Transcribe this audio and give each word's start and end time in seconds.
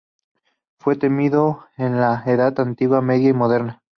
Fue 0.79 0.95
temido 0.95 1.67
en 1.77 2.01
la 2.01 2.23
Edad 2.25 2.59
Antigua, 2.59 3.01
Media 3.03 3.29
y 3.29 3.33
Moderna. 3.33 3.83